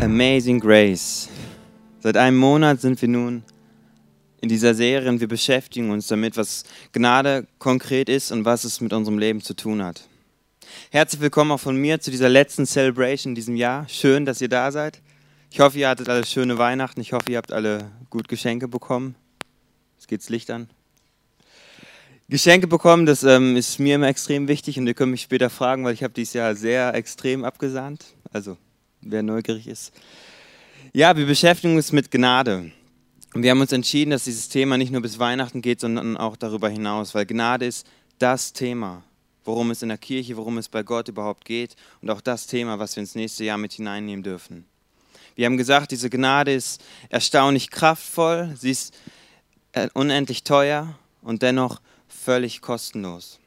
[0.00, 1.28] Amazing Grace.
[1.98, 3.42] Seit einem Monat sind wir nun
[4.40, 8.80] in dieser Serie und wir beschäftigen uns damit, was Gnade konkret ist und was es
[8.80, 10.08] mit unserem Leben zu tun hat.
[10.90, 13.86] Herzlich willkommen auch von mir zu dieser letzten Celebration in diesem Jahr.
[13.90, 15.02] Schön, dass ihr da seid.
[15.50, 17.02] Ich hoffe, ihr hattet alle schöne Weihnachten.
[17.02, 19.16] Ich hoffe, ihr habt alle gut Geschenke bekommen.
[19.98, 20.70] Jetzt geht's Licht an.
[22.30, 25.84] Geschenke bekommen, das ähm, ist mir immer extrem wichtig und ihr könnt mich später fragen,
[25.84, 28.14] weil ich habe dieses Jahr sehr extrem abgesahnt.
[28.32, 28.56] Also,
[29.00, 29.92] wer neugierig ist.
[30.92, 32.72] Ja, wir beschäftigen uns mit Gnade.
[33.32, 36.36] Und wir haben uns entschieden, dass dieses Thema nicht nur bis Weihnachten geht, sondern auch
[36.36, 37.86] darüber hinaus, weil Gnade ist
[38.18, 39.04] das Thema,
[39.44, 42.78] worum es in der Kirche, worum es bei Gott überhaupt geht und auch das Thema,
[42.78, 44.66] was wir ins nächste Jahr mit hineinnehmen dürfen.
[45.36, 48.94] Wir haben gesagt, diese Gnade ist erstaunlich kraftvoll, sie ist
[49.72, 53.39] äh, unendlich teuer und dennoch völlig kostenlos.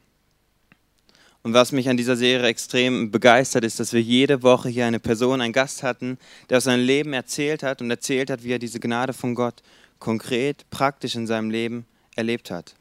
[1.44, 4.98] Und was mich an dieser Serie extrem begeistert, ist, dass wir jede Woche hier eine
[4.98, 6.16] Person, einen Gast hatten,
[6.48, 9.62] der aus seinem Leben erzählt hat und erzählt hat, wie er diese Gnade von Gott
[9.98, 11.84] konkret, praktisch in seinem Leben
[12.16, 12.74] erlebt hat.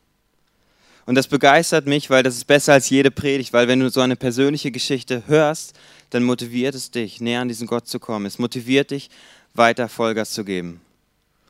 [1.05, 3.99] Und das begeistert mich, weil das ist besser als jede Predigt, weil wenn du so
[3.99, 5.77] eine persönliche Geschichte hörst,
[6.11, 8.25] dann motiviert es dich, näher an diesen Gott zu kommen.
[8.25, 9.09] Es motiviert dich,
[9.53, 10.79] weiter Vollgas zu geben.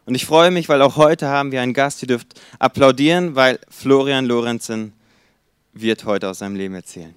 [0.07, 3.59] Und ich freue mich, weil auch heute haben wir einen Gast, ihr dürft applaudieren, weil
[3.69, 4.93] Florian Lorenzen
[5.73, 7.13] wird heute aus seinem Leben erzählen.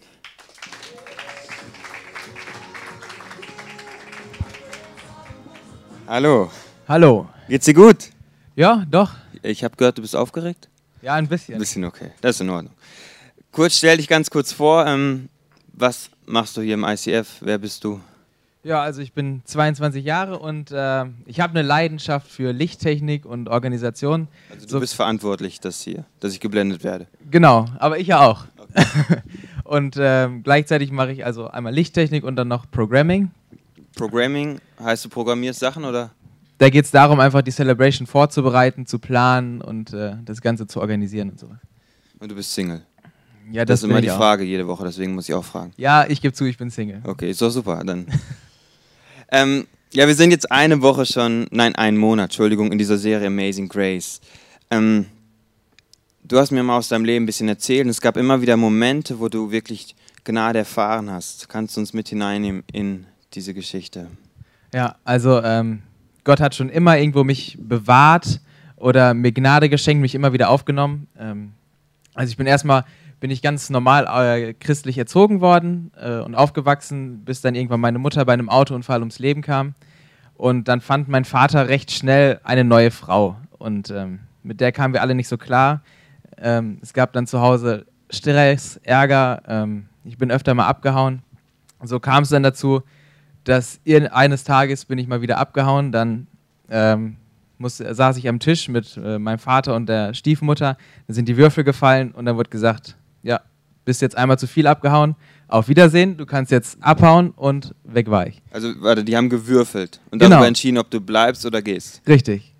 [6.06, 6.50] Hallo.
[6.88, 7.28] Hallo.
[7.48, 8.10] Geht's dir gut?
[8.54, 9.14] Ja, doch.
[9.42, 10.68] Ich habe gehört, du bist aufgeregt?
[11.02, 11.54] Ja, ein bisschen.
[11.54, 12.12] Ein bisschen okay.
[12.20, 12.72] Das ist in Ordnung.
[13.52, 14.86] Kurz, stell dich ganz kurz vor.
[14.86, 15.28] Ähm,
[15.72, 17.38] was machst du hier im ICF?
[17.40, 18.00] Wer bist du?
[18.66, 23.48] Ja, also ich bin 22 Jahre und äh, ich habe eine Leidenschaft für Lichttechnik und
[23.48, 24.26] Organisation.
[24.50, 27.06] Also du so bist verantwortlich, dass hier, dass ich geblendet werde.
[27.30, 28.46] Genau, aber ich ja auch.
[28.58, 29.22] Okay.
[29.64, 33.30] und äh, gleichzeitig mache ich also einmal Lichttechnik und dann noch Programming.
[33.94, 36.10] Programming heißt du programmierst Sachen oder?
[36.58, 40.80] Da geht es darum, einfach die Celebration vorzubereiten, zu planen und äh, das Ganze zu
[40.80, 41.58] organisieren und sowas.
[42.18, 42.82] Und du bist Single?
[43.52, 45.72] Ja, das, das ist immer die Frage jede Woche, deswegen muss ich auch fragen.
[45.76, 47.00] Ja, ich gebe zu, ich bin Single.
[47.04, 47.84] Okay, ist doch super.
[47.84, 48.06] Dann
[49.30, 53.28] Ähm, ja, wir sind jetzt eine Woche schon, nein, einen Monat, Entschuldigung, in dieser Serie
[53.28, 54.20] Amazing Grace.
[54.70, 55.06] Ähm,
[56.24, 58.56] du hast mir mal aus deinem Leben ein bisschen erzählt und es gab immer wieder
[58.56, 59.94] Momente, wo du wirklich
[60.24, 61.48] Gnade erfahren hast.
[61.48, 64.08] Kannst du uns mit hineinnehmen in diese Geschichte?
[64.74, 65.82] Ja, also ähm,
[66.24, 68.40] Gott hat schon immer irgendwo mich bewahrt
[68.76, 71.06] oder mir Gnade geschenkt, mich immer wieder aufgenommen.
[71.18, 71.52] Ähm,
[72.14, 72.84] also ich bin erstmal
[73.20, 77.98] bin ich ganz normal äh, christlich erzogen worden äh, und aufgewachsen, bis dann irgendwann meine
[77.98, 79.74] Mutter bei einem Autounfall ums Leben kam.
[80.34, 83.36] Und dann fand mein Vater recht schnell eine neue Frau.
[83.58, 85.82] Und ähm, mit der kamen wir alle nicht so klar.
[86.36, 89.42] Ähm, es gab dann zu Hause Stress, Ärger.
[89.48, 91.22] Ähm, ich bin öfter mal abgehauen.
[91.82, 92.82] So kam es dann dazu,
[93.44, 95.90] dass eines Tages bin ich mal wieder abgehauen.
[95.90, 96.26] Dann
[96.68, 97.16] ähm,
[97.58, 100.76] musste, saß ich am Tisch mit äh, meinem Vater und der Stiefmutter.
[101.06, 103.40] Da sind die Würfel gefallen und dann wurde gesagt, ja,
[103.84, 105.16] bist jetzt einmal zu viel abgehauen.
[105.48, 108.42] Auf Wiedersehen, du kannst jetzt abhauen und weg war ich.
[108.50, 110.46] Also, warte, die haben gewürfelt und darüber genau.
[110.46, 112.02] entschieden, ob du bleibst oder gehst.
[112.08, 112.54] Richtig.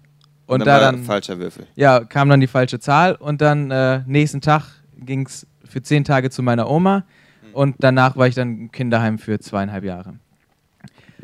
[0.47, 1.67] Und, und dann da dann falscher Würfel.
[1.75, 4.63] Ja, kam dann die falsche Zahl und dann äh, nächsten Tag
[4.97, 7.05] ging es für zehn Tage zu meiner Oma
[7.43, 7.55] mhm.
[7.55, 10.15] und danach war ich dann im Kinderheim für zweieinhalb Jahre.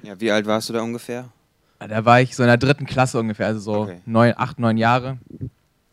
[0.02, 1.28] Ja, wie alt warst du da ungefähr?
[1.78, 4.00] Da war ich so in der dritten Klasse ungefähr, also so okay.
[4.06, 5.18] neun, acht, neun Jahre.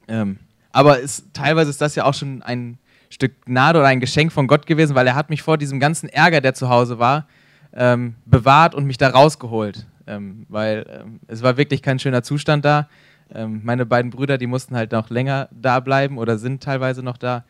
[0.08, 0.40] Ähm,
[0.72, 4.48] aber ist, teilweise ist das ja auch schon ein Stück Gnade oder ein Geschenk von
[4.48, 7.28] Gott gewesen, weil er hat mich vor diesem ganzen Ärger, der zu Hause war,
[7.74, 9.86] ähm, bewahrt und mich da rausgeholt.
[10.08, 12.88] Ähm, weil ähm, es war wirklich kein schöner Zustand da.
[13.34, 17.18] Ähm, meine beiden Brüder, die mussten halt noch länger da bleiben oder sind teilweise noch
[17.18, 17.44] da.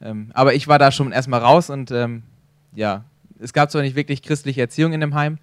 [0.00, 2.22] Ähm, aber ich war da schon erstmal raus und ähm,
[2.74, 3.04] ja,
[3.38, 5.38] es gab zwar nicht wirklich christliche Erziehung in dem Heim,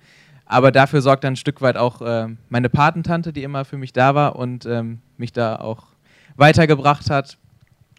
[0.46, 3.94] aber dafür sorgt dann ein Stück weit auch äh, meine Patentante, die immer für mich
[3.94, 4.68] da war und
[5.18, 5.84] mich da auch
[6.36, 7.38] weitergebracht hat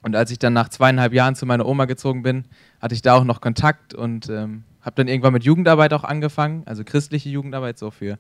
[0.05, 2.45] und als ich dann nach zweieinhalb Jahren zu meiner Oma gezogen bin,
[2.79, 6.63] hatte ich da auch noch Kontakt und ähm, habe dann irgendwann mit Jugendarbeit auch angefangen,
[6.67, 8.19] also christliche Jugendarbeit, so für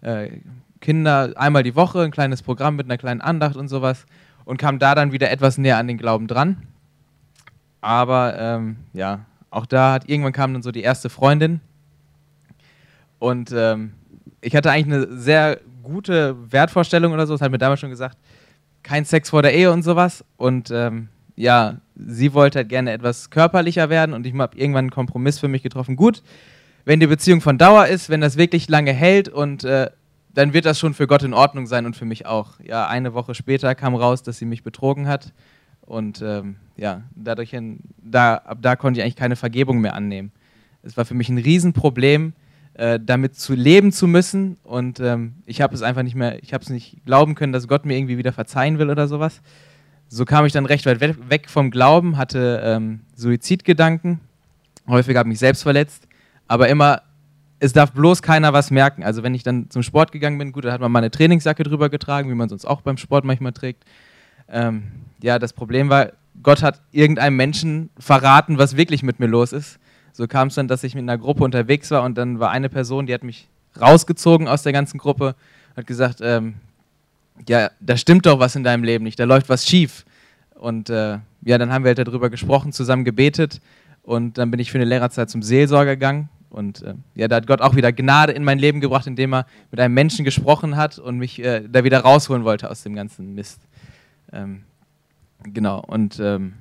[0.00, 0.30] äh,
[0.80, 4.06] Kinder einmal die Woche, ein kleines Programm mit einer kleinen Andacht und sowas
[4.46, 6.62] und kam da dann wieder etwas näher an den Glauben dran.
[7.82, 11.60] Aber ähm, ja, auch da hat irgendwann kam dann so die erste Freundin
[13.18, 13.92] und ähm,
[14.40, 18.16] ich hatte eigentlich eine sehr gute Wertvorstellung oder so, das hat mir damals schon gesagt,
[18.82, 23.30] kein Sex vor der Ehe und sowas und ähm, ja, sie wollte halt gerne etwas
[23.30, 25.94] körperlicher werden und ich habe irgendwann einen Kompromiss für mich getroffen.
[25.94, 26.22] Gut,
[26.84, 29.90] wenn die Beziehung von Dauer ist, wenn das wirklich lange hält und äh,
[30.34, 32.60] dann wird das schon für Gott in Ordnung sein und für mich auch.
[32.60, 35.32] Ja, eine Woche später kam raus, dass sie mich betrogen hat
[35.82, 37.56] und ähm, ja, dadurch,
[38.02, 40.32] da, ab da konnte ich eigentlich keine Vergebung mehr annehmen.
[40.82, 42.32] Es war für mich ein Riesenproblem,
[42.74, 44.56] äh, damit zu leben zu müssen.
[44.64, 47.68] Und ähm, ich habe es einfach nicht mehr, ich habe es nicht glauben können, dass
[47.68, 49.40] Gott mir irgendwie wieder verzeihen will oder sowas.
[50.08, 54.20] So kam ich dann recht weit weg vom Glauben, hatte ähm, Suizidgedanken,
[54.88, 56.08] häufiger habe mich selbst verletzt,
[56.46, 57.02] aber immer,
[57.60, 59.02] es darf bloß keiner was merken.
[59.04, 61.62] Also wenn ich dann zum Sport gegangen bin, gut, da hat man mal eine Trainingsjacke
[61.62, 63.84] drüber getragen, wie man sonst auch beim Sport manchmal trägt.
[64.48, 64.84] Ähm,
[65.22, 66.12] ja, das Problem war,
[66.42, 69.78] Gott hat irgendeinem Menschen verraten, was wirklich mit mir los ist.
[70.12, 72.68] So kam es dann, dass ich mit einer Gruppe unterwegs war und dann war eine
[72.68, 73.48] Person, die hat mich
[73.80, 75.34] rausgezogen aus der ganzen Gruppe,
[75.76, 76.54] hat gesagt, ähm,
[77.48, 80.04] ja, da stimmt doch was in deinem Leben nicht, da läuft was schief.
[80.54, 83.60] Und äh, ja, dann haben wir halt darüber gesprochen, zusammen gebetet
[84.02, 86.28] und dann bin ich für eine Lehrerzeit zum Seelsorger gegangen.
[86.50, 89.46] Und äh, ja, da hat Gott auch wieder Gnade in mein Leben gebracht, indem er
[89.70, 93.34] mit einem Menschen gesprochen hat und mich äh, da wieder rausholen wollte aus dem ganzen
[93.34, 93.60] Mist.
[94.32, 94.62] Ähm,
[95.42, 96.54] genau, und ähm,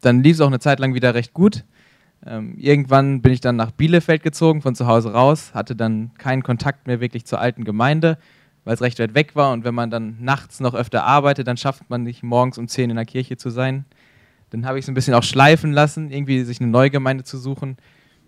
[0.00, 1.64] dann lief es auch eine Zeit lang wieder recht gut.
[2.24, 6.44] Ähm, irgendwann bin ich dann nach Bielefeld gezogen, von zu Hause raus, hatte dann keinen
[6.44, 8.18] Kontakt mehr wirklich zur alten Gemeinde,
[8.64, 9.52] weil es recht weit weg war.
[9.52, 12.90] Und wenn man dann nachts noch öfter arbeitet, dann schafft man nicht morgens um 10
[12.90, 13.84] in der Kirche zu sein.
[14.50, 17.38] Dann habe ich es ein bisschen auch schleifen lassen, irgendwie sich eine neue Gemeinde zu
[17.38, 17.76] suchen,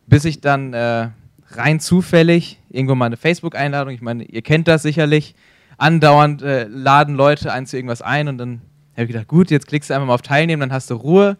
[0.06, 1.10] bis ich dann äh,
[1.50, 5.34] rein zufällig irgendwo mal eine Facebook-Einladung, ich meine, ihr kennt das sicherlich,
[5.76, 9.66] andauernd äh, laden Leute ein zu irgendwas ein und dann habe ich gedacht, gut, jetzt
[9.66, 11.36] klickst du einfach mal auf Teilnehmen, dann hast du Ruhe.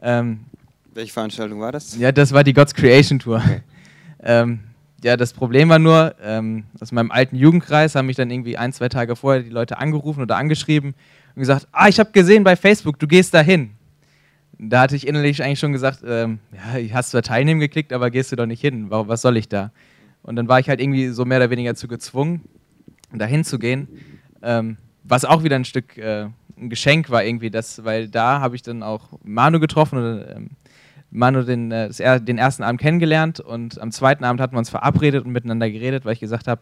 [0.00, 0.44] Ähm,
[0.94, 1.96] welche Veranstaltung war das?
[1.96, 3.42] Ja, das war die God's Creation Tour.
[3.44, 3.62] Okay.
[4.22, 4.60] ähm,
[5.02, 8.72] ja, das Problem war nur, ähm, aus meinem alten Jugendkreis haben mich dann irgendwie ein,
[8.72, 10.94] zwei Tage vorher die Leute angerufen oder angeschrieben
[11.34, 13.70] und gesagt, ah, ich habe gesehen bei Facebook, du gehst da hin.
[14.58, 18.32] Da hatte ich innerlich eigentlich schon gesagt, ähm, ja, hast zwar teilnehmen geklickt, aber gehst
[18.32, 19.70] du doch nicht hin, was soll ich da?
[20.22, 22.42] Und dann war ich halt irgendwie so mehr oder weniger zu gezwungen,
[23.12, 23.86] da hinzugehen,
[24.42, 26.26] ähm, was auch wieder ein Stück äh,
[26.60, 30.50] ein Geschenk war irgendwie, das, weil da habe ich dann auch Manu getroffen oder ähm,
[31.10, 35.24] Manu den, äh, den ersten Abend kennengelernt und am zweiten Abend hatten wir uns verabredet
[35.24, 36.60] und miteinander geredet, weil ich gesagt habe,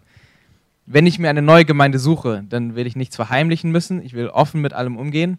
[0.87, 4.29] wenn ich mir eine neue Gemeinde suche, dann will ich nichts verheimlichen müssen, ich will
[4.29, 5.39] offen mit allem umgehen.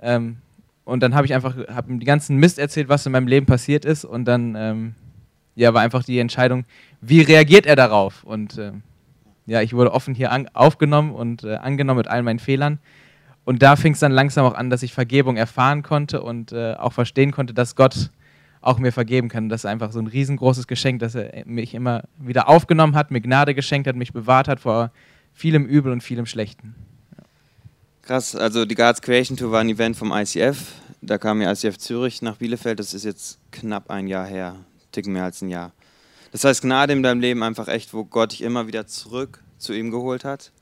[0.00, 0.36] Ähm,
[0.84, 3.46] und dann habe ich einfach hab ihm die ganzen Mist erzählt, was in meinem Leben
[3.46, 4.94] passiert ist und dann ähm,
[5.54, 6.64] ja, war einfach die Entscheidung,
[7.00, 8.24] wie reagiert er darauf?
[8.24, 8.72] Und äh,
[9.46, 12.78] ja, ich wurde offen hier aufgenommen und äh, angenommen mit all meinen Fehlern.
[13.44, 16.74] Und da fing es dann langsam auch an, dass ich Vergebung erfahren konnte und äh,
[16.74, 18.10] auch verstehen konnte, dass Gott
[18.62, 19.48] auch mir vergeben kann.
[19.48, 23.20] Das ist einfach so ein riesengroßes Geschenk, dass er mich immer wieder aufgenommen hat, mir
[23.20, 24.90] Gnade geschenkt hat, mich bewahrt hat vor
[25.34, 26.74] vielem Übel und vielem Schlechten.
[27.16, 27.24] Ja.
[28.02, 30.72] Krass, also die Guards Creation Tour war ein Event vom ICF.
[31.00, 32.78] Da kam ja ICF Zürich nach Bielefeld.
[32.78, 34.56] Das ist jetzt knapp ein Jahr her,
[34.92, 35.72] ticken mehr als ein Jahr.
[36.30, 39.72] Das heißt, Gnade in deinem Leben einfach echt, wo Gott dich immer wieder zurück zu
[39.72, 40.52] ihm geholt hat.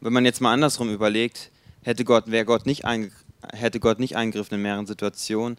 [0.00, 1.50] Wenn man jetzt mal andersrum überlegt,
[1.82, 2.84] hätte Gott, wäre Gott nicht
[3.52, 5.58] hätte Gott nicht eingegriffen in mehreren Situationen,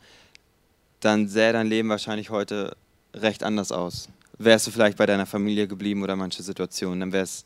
[1.00, 2.76] dann sähe dein Leben wahrscheinlich heute
[3.14, 4.10] recht anders aus.
[4.38, 7.46] Wärst du vielleicht bei deiner Familie geblieben oder manche Situationen, dann wär's,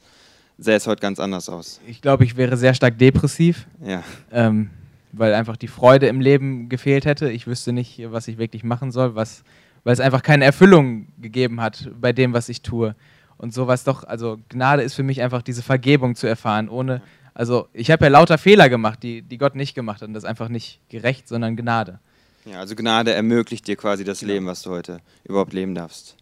[0.57, 1.79] sähe es heute ganz anders aus.
[1.87, 3.65] Ich glaube, ich wäre sehr stark depressiv.
[3.83, 4.03] Ja.
[4.31, 4.69] Ähm,
[5.13, 7.29] weil einfach die Freude im Leben gefehlt hätte.
[7.29, 9.43] Ich wüsste nicht, was ich wirklich machen soll, was,
[9.83, 12.95] weil es einfach keine Erfüllung gegeben hat bei dem, was ich tue.
[13.37, 17.01] Und sowas doch, also Gnade ist für mich einfach diese Vergebung zu erfahren, ohne,
[17.33, 20.07] also ich habe ja lauter Fehler gemacht, die, die Gott nicht gemacht hat.
[20.07, 21.99] Und das ist einfach nicht gerecht, sondern Gnade.
[22.45, 24.33] Ja, also Gnade ermöglicht dir quasi das genau.
[24.33, 26.17] Leben, was du heute überhaupt leben darfst.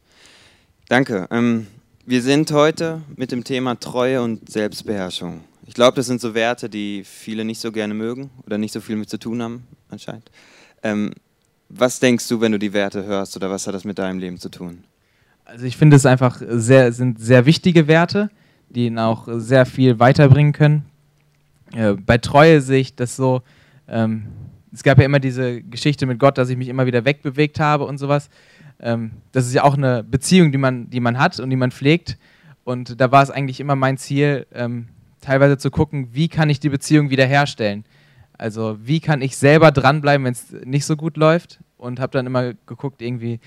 [0.88, 1.28] Danke.
[1.32, 1.68] Ähm,
[2.06, 5.42] wir sind heute mit dem Thema Treue und Selbstbeherrschung.
[5.66, 8.82] Ich glaube, das sind so Werte, die viele nicht so gerne mögen oder nicht so
[8.82, 10.30] viel mit zu tun haben, anscheinend.
[10.84, 11.14] Ähm,
[11.70, 14.38] was denkst du, wenn du die Werte hörst oder was hat das mit deinem Leben
[14.38, 14.84] zu tun?
[15.46, 18.30] Also ich finde es einfach sehr, sind sehr wichtige Werte,
[18.70, 20.86] die ihn auch sehr viel weiterbringen können.
[21.74, 23.42] Äh, bei Treue sehe ich das so,
[23.88, 24.28] ähm,
[24.74, 27.86] es gab ja immer diese Geschichte mit Gott, dass ich mich immer wieder wegbewegt habe
[27.86, 28.30] und sowas.
[28.80, 31.72] Ähm, das ist ja auch eine Beziehung, die man, die man hat und die man
[31.72, 32.18] pflegt.
[32.64, 34.88] Und da war es eigentlich immer mein Ziel, ähm,
[35.20, 37.86] teilweise zu gucken, wie kann ich die Beziehung wiederherstellen.
[38.38, 41.60] Also wie kann ich selber dranbleiben, wenn es nicht so gut läuft.
[41.78, 43.40] Und habe dann immer geguckt, irgendwie,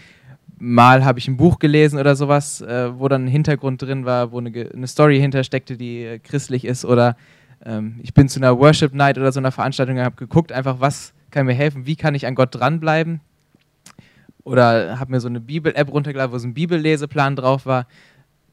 [0.59, 4.33] mal habe ich ein Buch gelesen oder sowas, äh, wo dann ein Hintergrund drin war,
[4.33, 7.17] wo eine, eine Story hintersteckte, die äh, christlich ist oder
[7.65, 10.81] ähm, ich bin zu einer Worship Night oder so einer Veranstaltung und habe geguckt, einfach
[10.81, 13.21] was kann mir helfen, wie kann ich an Gott dranbleiben.
[14.45, 17.87] Oder habe mir so eine Bibel-App runtergeladen, wo so ein Bibelleseplan drauf war.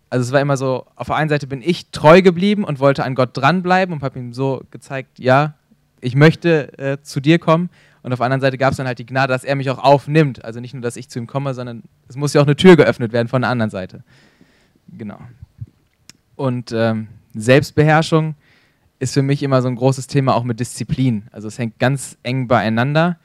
[0.10, 3.04] Also es war immer so, auf der einen Seite bin ich treu geblieben und wollte
[3.04, 5.54] an Gott dranbleiben und habe ihm so gezeigt, ja,
[6.00, 7.70] ich möchte äh, zu dir kommen.
[8.04, 9.78] Und auf der anderen Seite gab es dann halt die Gnade, dass er mich auch
[9.78, 10.44] aufnimmt.
[10.44, 12.76] Also nicht nur, dass ich zu ihm komme, sondern es muss ja auch eine Tür
[12.76, 14.04] geöffnet werden von der anderen Seite.
[14.98, 15.20] Genau.
[16.36, 18.36] Und ähm, Selbstbeherrschung
[19.02, 21.24] ist für mich immer so ein großes Thema auch mit Disziplin.
[21.32, 23.18] Also es hängt ganz eng beieinander.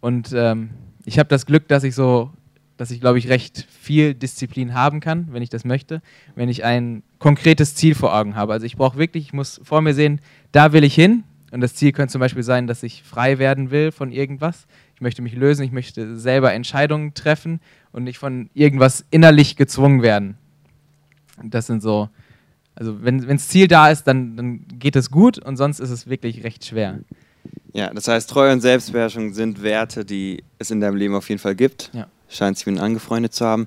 [0.00, 0.70] Und ähm,
[1.04, 2.30] ich habe das Glück, dass ich so
[2.76, 6.02] dass ich, glaube ich, recht viel Disziplin haben kann, wenn ich das möchte,
[6.34, 8.52] wenn ich ein konkretes Ziel vor Augen habe.
[8.52, 10.20] Also ich brauche wirklich, ich muss vor mir sehen,
[10.52, 11.24] da will ich hin.
[11.52, 14.66] Und das Ziel könnte zum Beispiel sein, dass ich frei werden will von irgendwas.
[14.96, 17.60] Ich möchte mich lösen, ich möchte selber Entscheidungen treffen
[17.92, 20.36] und nicht von irgendwas innerlich gezwungen werden.
[21.44, 22.08] Das sind so,
[22.74, 26.08] also wenn das Ziel da ist, dann, dann geht es gut und sonst ist es
[26.08, 27.00] wirklich recht schwer.
[27.72, 31.40] Ja, das heißt, Treue und Selbstbeherrschung sind Werte, die es in deinem Leben auf jeden
[31.40, 31.90] Fall gibt.
[31.92, 32.06] Ja.
[32.28, 33.66] Scheint sich mit angefreundet zu haben.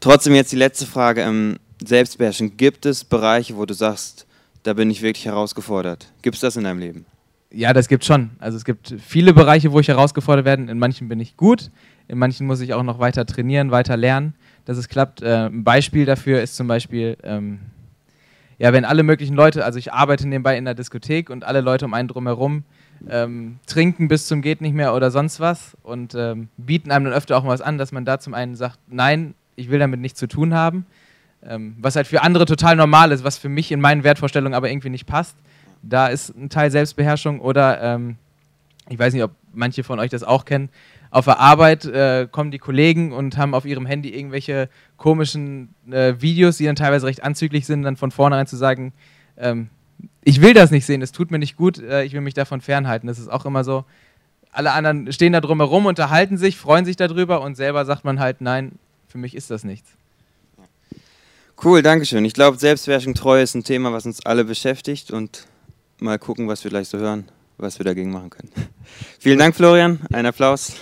[0.00, 1.22] Trotzdem jetzt die letzte Frage.
[1.22, 4.26] Ähm, Selbstbeherrschung, gibt es Bereiche, wo du sagst,
[4.62, 6.12] da bin ich wirklich herausgefordert?
[6.22, 7.06] Gibt es das in deinem Leben?
[7.50, 8.30] Ja, das gibt schon.
[8.38, 10.70] Also es gibt viele Bereiche, wo ich herausgefordert werde.
[10.70, 11.70] In manchen bin ich gut,
[12.06, 14.34] in manchen muss ich auch noch weiter trainieren, weiter lernen,
[14.66, 15.22] dass es klappt.
[15.22, 17.60] Äh, ein Beispiel dafür ist zum Beispiel, ähm,
[18.58, 21.84] ja, wenn alle möglichen Leute, also ich arbeite nebenbei in der Diskothek und alle Leute
[21.84, 22.64] um einen drumherum
[23.08, 27.14] ähm, trinken bis zum geht nicht mehr oder sonst was und ähm, bieten einem dann
[27.14, 30.00] öfter auch mal was an, dass man da zum einen sagt, nein, ich will damit
[30.00, 30.86] nichts zu tun haben,
[31.46, 34.70] ähm, was halt für andere total normal ist, was für mich in meinen Wertvorstellungen aber
[34.70, 35.36] irgendwie nicht passt.
[35.82, 38.16] Da ist ein Teil Selbstbeherrschung oder ähm,
[38.88, 40.68] ich weiß nicht, ob manche von euch das auch kennen.
[41.10, 46.14] Auf der Arbeit äh, kommen die Kollegen und haben auf ihrem Handy irgendwelche komischen äh,
[46.18, 48.92] Videos, die dann teilweise recht anzüglich sind, dann von vornherein zu sagen,
[49.36, 49.70] ähm,
[50.22, 52.60] ich will das nicht sehen, es tut mir nicht gut, äh, ich will mich davon
[52.60, 53.06] fernhalten.
[53.06, 53.84] Das ist auch immer so.
[54.50, 58.40] Alle anderen stehen da drumherum, unterhalten sich, freuen sich darüber und selber sagt man halt,
[58.40, 58.72] nein,
[59.06, 59.90] für mich ist das nichts.
[61.62, 62.24] Cool, danke schön.
[62.24, 65.46] Ich glaube, Selbstbeherrschung, Treue ist ein Thema, was uns alle beschäftigt und
[65.98, 68.50] mal gucken, was wir gleich so hören, was wir dagegen machen können.
[69.18, 69.98] Vielen Dank, Florian.
[70.12, 70.76] Ein Applaus.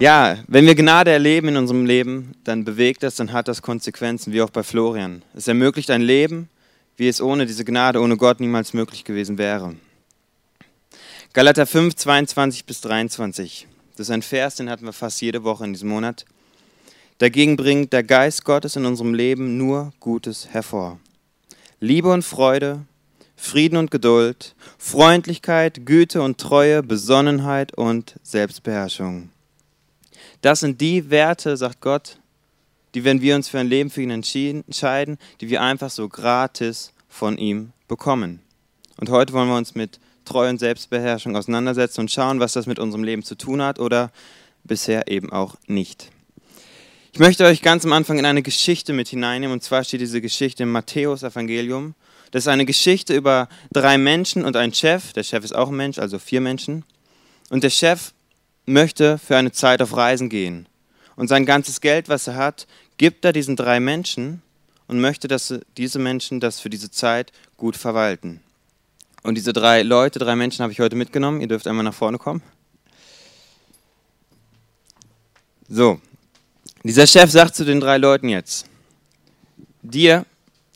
[0.00, 4.32] Ja, wenn wir Gnade erleben in unserem Leben, dann bewegt das, dann hat das Konsequenzen,
[4.32, 5.22] wie auch bei Florian.
[5.34, 6.48] Es ermöglicht ein Leben,
[6.96, 9.76] wie es ohne diese Gnade, ohne Gott niemals möglich gewesen wäre.
[11.32, 13.68] Galater 5, 22 bis 23.
[13.96, 16.24] Das ist ein Vers, den hatten wir fast jede Woche in diesem Monat.
[17.18, 20.98] Dagegen bringt der Geist Gottes in unserem Leben nur Gutes hervor.
[21.78, 22.80] Liebe und Freude,
[23.36, 29.30] Frieden und Geduld, Freundlichkeit, Güte und Treue, Besonnenheit und Selbstbeherrschung.
[30.40, 32.18] Das sind die Werte, sagt Gott,
[32.94, 36.92] die, wenn wir uns für ein Leben für ihn entscheiden, die wir einfach so gratis
[37.08, 38.40] von ihm bekommen.
[38.98, 42.78] Und heute wollen wir uns mit Treue und Selbstbeherrschung auseinandersetzen und schauen, was das mit
[42.78, 44.10] unserem Leben zu tun hat oder
[44.62, 46.10] bisher eben auch nicht.
[47.12, 50.20] Ich möchte euch ganz am Anfang in eine Geschichte mit hineinnehmen, und zwar steht diese
[50.20, 51.94] Geschichte im Matthäus-Evangelium.
[52.32, 55.12] Das ist eine Geschichte über drei Menschen und einen Chef.
[55.12, 56.84] Der Chef ist auch ein Mensch, also vier Menschen.
[57.50, 58.13] Und der Chef
[58.66, 60.68] möchte für eine Zeit auf Reisen gehen.
[61.16, 62.66] Und sein ganzes Geld, was er hat,
[62.96, 64.42] gibt er diesen drei Menschen
[64.86, 68.40] und möchte, dass diese Menschen das für diese Zeit gut verwalten.
[69.22, 71.40] Und diese drei Leute, drei Menschen habe ich heute mitgenommen.
[71.40, 72.42] Ihr dürft einmal nach vorne kommen.
[75.68, 75.98] So,
[76.82, 78.66] dieser Chef sagt zu den drei Leuten jetzt,
[79.80, 80.26] dir,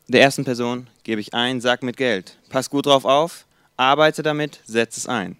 [0.06, 2.38] der ersten Person, gebe ich einen Sack mit Geld.
[2.48, 3.44] Pass gut drauf auf,
[3.76, 5.36] arbeite damit, setz es ein.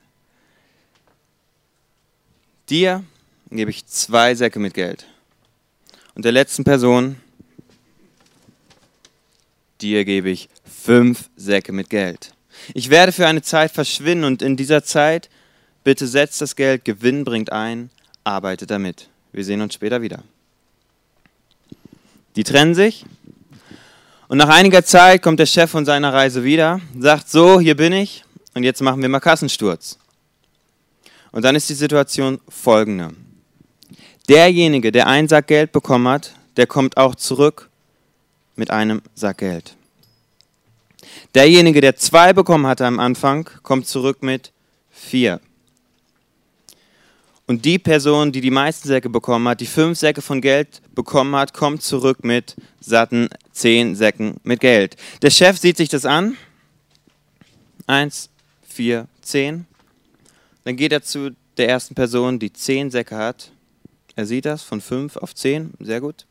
[2.71, 3.03] Dir
[3.51, 5.07] gebe ich zwei Säcke mit Geld.
[6.15, 7.17] Und der letzten Person,
[9.81, 12.33] dir gebe ich fünf Säcke mit Geld.
[12.75, 15.31] Ich werde für eine Zeit verschwinden und in dieser Zeit,
[15.85, 17.91] bitte setzt das Geld, Gewinn bringt ein,
[18.25, 19.09] arbeite damit.
[19.33, 20.23] Wir sehen uns später wieder.
[22.37, 23.07] Die trennen sich
[24.29, 27.93] und nach einiger Zeit kommt der Chef von seiner Reise wieder, sagt so, hier bin
[27.93, 29.99] ich und jetzt machen wir mal Kassensturz.
[31.33, 33.11] Und dann ist die Situation folgende.
[34.29, 37.71] Derjenige, der einen Sack Geld bekommen hat, der kommt auch zurück
[38.57, 39.75] mit einem Sack Geld.
[41.35, 44.53] Derjenige, der zwei bekommen hatte am Anfang, kommt zurück mit
[44.91, 45.41] vier.
[47.47, 51.35] Und die Person, die die meisten Säcke bekommen hat, die fünf Säcke von Geld bekommen
[51.35, 54.97] hat, kommt zurück mit satten zehn Säcken mit Geld.
[55.23, 56.37] Der Chef sieht sich das an.
[57.87, 58.29] Eins,
[58.69, 59.67] vier, zehn.
[60.69, 63.53] Dann geht er zu der ersten Person, die zehn Säcke hat.
[64.17, 66.27] Er sieht das von fünf auf zehn, sehr gut.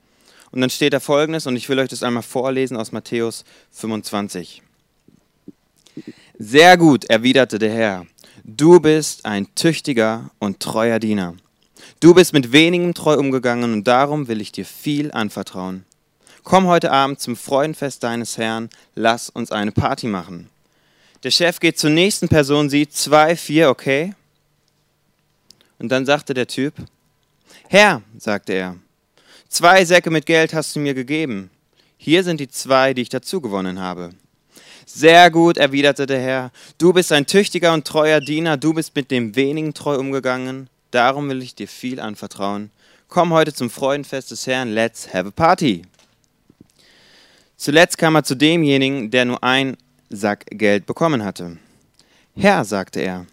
[0.51, 4.61] Und dann steht da folgendes, und ich will euch das einmal vorlesen aus Matthäus 25.
[6.37, 8.05] Sehr gut, erwiderte der Herr.
[8.43, 11.33] Du bist ein tüchtiger und treuer Diener.
[11.99, 15.83] Du bist mit wenigem treu umgegangen und darum will ich dir viel anvertrauen.
[16.43, 20.47] Komm heute Abend zum Freudenfest deines Herrn, lass uns eine Party machen.
[21.23, 24.13] Der Chef geht zur nächsten Person, sieht zwei, vier, okay,
[25.79, 26.73] und dann sagte der Typ,
[27.69, 28.75] Herr, sagte er,
[29.49, 31.49] zwei Säcke mit Geld hast du mir gegeben.
[31.97, 34.11] Hier sind die zwei, die ich dazu gewonnen habe.
[34.85, 36.51] Sehr gut, erwiderte der Herr.
[36.77, 40.69] Du bist ein tüchtiger und treuer Diener, du bist mit dem wenigen treu umgegangen.
[40.91, 42.71] Darum will ich dir viel anvertrauen.
[43.09, 45.83] Komm heute zum Freudenfest des Herrn, let's have a party.
[47.57, 49.77] Zuletzt kam er zu demjenigen, der nur ein
[50.09, 51.57] Sack Geld bekommen hatte.
[52.35, 53.25] Herr, sagte er,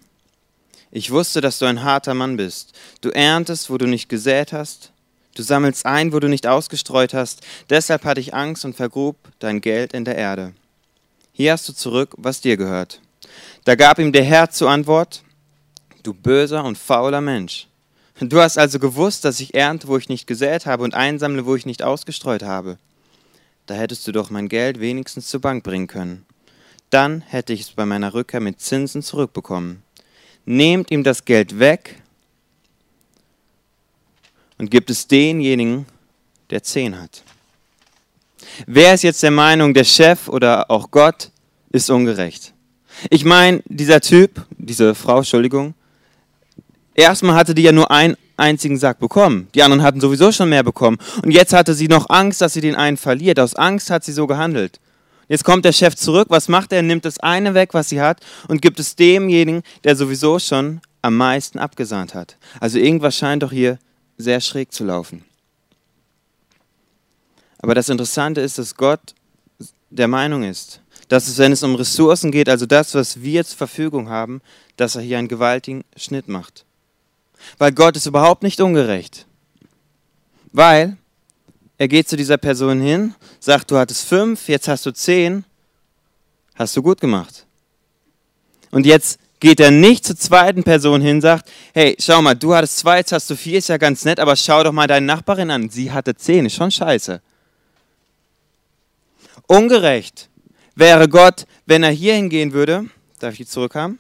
[0.96, 2.72] ich wusste, dass du ein harter Mann bist.
[3.00, 4.92] Du erntest, wo du nicht gesät hast.
[5.34, 7.40] Du sammelst ein, wo du nicht ausgestreut hast.
[7.68, 10.52] Deshalb hatte ich Angst und vergrub dein Geld in der Erde.
[11.32, 13.00] Hier hast du zurück, was dir gehört.
[13.64, 15.24] Da gab ihm der Herr zur Antwort,
[16.04, 17.66] du böser und fauler Mensch.
[18.20, 21.56] Du hast also gewusst, dass ich ernte, wo ich nicht gesät habe und einsammle, wo
[21.56, 22.78] ich nicht ausgestreut habe.
[23.66, 26.24] Da hättest du doch mein Geld wenigstens zur Bank bringen können.
[26.90, 29.84] Dann hätte ich es bei meiner Rückkehr mit Zinsen zurückbekommen
[30.44, 32.02] nehmt ihm das Geld weg
[34.58, 35.86] und gibt es denjenigen,
[36.50, 37.22] der zehn hat.
[38.66, 41.30] Wer ist jetzt der Meinung, der Chef oder auch Gott
[41.70, 42.52] ist ungerecht?
[43.10, 45.74] Ich meine, dieser Typ, diese Frau, Entschuldigung,
[46.94, 49.48] erstmal hatte die ja nur einen einzigen Sack bekommen.
[49.54, 50.98] Die anderen hatten sowieso schon mehr bekommen.
[51.22, 53.40] Und jetzt hatte sie noch Angst, dass sie den einen verliert.
[53.40, 54.80] Aus Angst hat sie so gehandelt.
[55.28, 56.28] Jetzt kommt der Chef zurück.
[56.31, 56.78] Was macht er?
[56.78, 60.81] Er nimmt das eine weg, was sie hat, und gibt es demjenigen, der sowieso schon
[61.02, 62.37] am meisten abgesahnt hat.
[62.61, 63.78] Also irgendwas scheint doch hier
[64.16, 65.25] sehr schräg zu laufen.
[67.59, 69.14] Aber das Interessante ist, dass Gott
[69.90, 73.59] der Meinung ist, dass es, wenn es um Ressourcen geht, also das, was wir zur
[73.59, 74.40] Verfügung haben,
[74.76, 76.64] dass er hier einen gewaltigen Schnitt macht.
[77.59, 79.26] Weil Gott ist überhaupt nicht ungerecht.
[80.52, 80.97] Weil
[81.78, 85.45] er geht zu dieser Person hin, sagt, du hattest fünf, jetzt hast du zehn,
[86.54, 87.47] hast du gut gemacht.
[88.71, 92.78] Und jetzt geht er nicht zur zweiten Person hin, sagt, hey, schau mal, du hattest
[92.78, 95.50] zwei, jetzt hast du vier, ist ja ganz nett, aber schau doch mal deine Nachbarin
[95.50, 97.21] an, sie hatte zehn, ist schon scheiße.
[99.47, 100.31] Ungerecht
[100.75, 102.87] wäre Gott, wenn er hier hingehen würde,
[103.19, 103.99] darf ich die zurückhaben?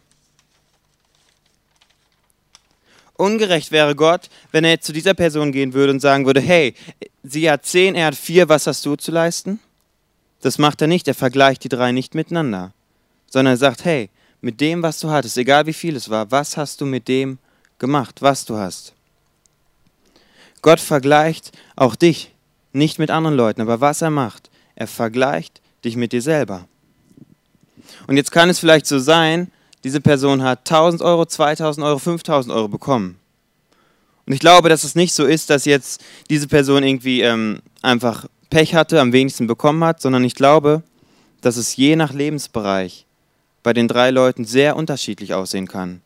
[3.16, 6.74] Ungerecht wäre Gott, wenn er jetzt zu dieser Person gehen würde und sagen würde, hey,
[7.24, 9.58] sie hat zehn, er hat vier, was hast du zu leisten?
[10.42, 12.72] Das macht er nicht, er vergleicht die drei nicht miteinander,
[13.30, 14.10] sondern er sagt, hey,
[14.40, 17.38] mit dem, was du hattest, egal wie viel es war, was hast du mit dem
[17.78, 18.92] gemacht, was du hast?
[20.60, 22.32] Gott vergleicht auch dich,
[22.72, 26.66] nicht mit anderen Leuten, aber was er macht, er vergleicht dich mit dir selber.
[28.06, 29.50] Und jetzt kann es vielleicht so sein,
[29.82, 33.18] diese Person hat 1000 Euro, 2000 Euro, 5000 Euro bekommen.
[34.26, 38.26] Und ich glaube, dass es nicht so ist, dass jetzt diese Person irgendwie ähm, einfach
[38.50, 40.82] Pech hatte, am wenigsten bekommen hat, sondern ich glaube,
[41.40, 43.06] dass es je nach Lebensbereich
[43.62, 46.00] bei den drei Leuten sehr unterschiedlich aussehen kann.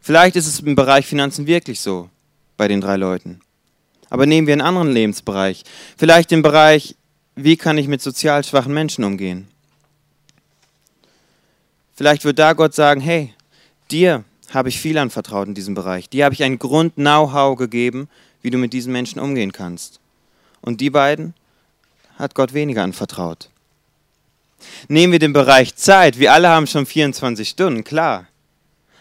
[0.00, 2.08] Vielleicht ist es im Bereich Finanzen wirklich so
[2.56, 3.40] bei den drei Leuten.
[4.08, 5.62] Aber nehmen wir einen anderen Lebensbereich.
[5.96, 6.96] Vielleicht den Bereich,
[7.36, 9.46] wie kann ich mit sozial schwachen Menschen umgehen?
[11.94, 13.34] Vielleicht wird da Gott sagen, hey,
[13.90, 16.08] dir habe ich viel anvertraut in diesem Bereich.
[16.08, 18.08] Dir habe ich ein Grund-Know-how gegeben,
[18.42, 20.00] wie du mit diesen Menschen umgehen kannst.
[20.60, 21.34] Und die beiden
[22.18, 23.48] hat Gott weniger anvertraut.
[24.88, 26.18] Nehmen wir den Bereich Zeit.
[26.18, 28.26] Wir alle haben schon 24 Stunden, klar.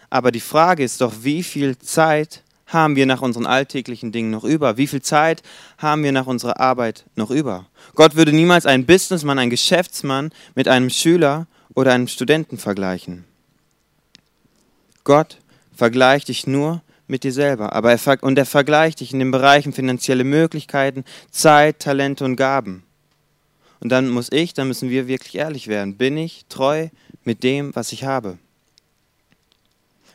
[0.10, 4.44] Aber die Frage ist doch, wie viel Zeit haben wir nach unseren alltäglichen Dingen noch
[4.44, 4.78] über?
[4.78, 5.42] Wie viel Zeit
[5.78, 7.66] haben wir nach unserer Arbeit noch über?
[7.96, 13.26] Gott würde niemals einen Businessmann, einen Geschäftsmann mit einem Schüler oder einem Studenten vergleichen.
[15.10, 15.38] Gott
[15.76, 19.74] vergleicht dich nur mit dir selber, aber er, und er vergleicht dich in den Bereichen
[19.74, 22.84] finanzielle Möglichkeiten, Zeit, Talente und Gaben.
[23.80, 25.98] Und dann muss ich, dann müssen wir wirklich ehrlich werden.
[25.98, 26.89] Bin ich treu
[27.24, 28.38] mit dem, was ich habe?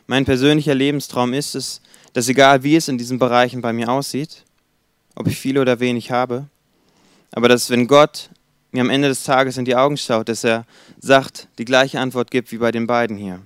[0.06, 1.80] Mein persönlicher Lebenstraum ist es,
[2.12, 4.44] dass egal wie es in diesen Bereichen bei mir aussieht,
[5.16, 6.46] ob ich viel oder wenig habe,
[7.32, 8.30] aber dass wenn Gott
[8.70, 10.64] mir am Ende des Tages in die Augen schaut, dass er
[11.00, 13.42] sagt, die gleiche Antwort gibt wie bei den beiden hier.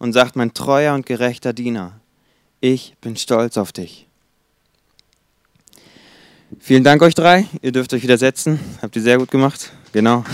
[0.00, 2.00] Und sagt, mein treuer und gerechter Diener,
[2.60, 4.08] ich bin stolz auf dich.
[6.58, 7.46] Vielen Dank euch drei.
[7.62, 8.58] Ihr dürft euch wieder setzen.
[8.82, 9.70] Habt ihr sehr gut gemacht.
[9.92, 10.24] Genau.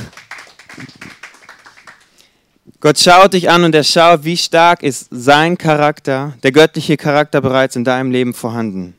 [2.81, 7.41] Gott schaut dich an und er schaut, wie stark ist sein Charakter, der göttliche Charakter
[7.41, 8.95] bereits in deinem Leben vorhanden.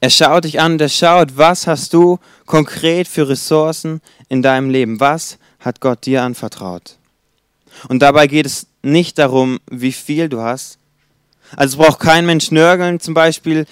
[0.00, 4.70] Er schaut dich an und er schaut, was hast du konkret für Ressourcen in deinem
[4.70, 5.00] Leben?
[5.00, 6.96] Was hat Gott dir anvertraut?
[7.88, 10.78] Und dabei geht es nicht darum, wie viel du hast.
[11.56, 13.00] Also braucht kein Mensch nörgeln.
[13.00, 13.66] Zum Beispiel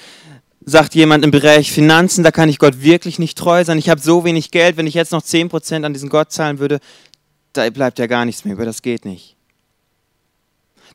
[0.64, 3.79] sagt jemand im Bereich Finanzen, da kann ich Gott wirklich nicht treu sein.
[3.79, 6.81] Ich habe so wenig Geld, wenn ich jetzt noch 10% an diesen Gott zahlen würde,
[7.53, 8.64] da bleibt ja gar nichts mehr über.
[8.64, 9.37] Das geht nicht.